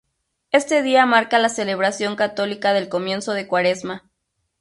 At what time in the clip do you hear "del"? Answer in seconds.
2.73-2.89